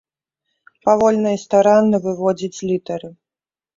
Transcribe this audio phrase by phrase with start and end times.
[0.87, 3.09] Павольна і старанна выводзіць літары.